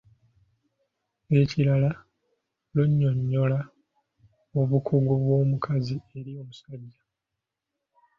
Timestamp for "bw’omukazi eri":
5.21-6.31